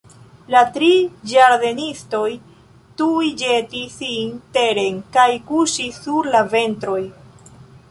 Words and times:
La 0.53 0.61
tri 0.77 0.87
ĝardenistoj 1.31 2.29
tuj 3.03 3.29
ĵetis 3.43 3.95
sin 4.01 4.33
teren 4.57 4.99
kaj 5.19 5.29
kuŝis 5.53 6.03
sur 6.09 6.33
la 6.37 6.45
ventroj. 6.57 7.01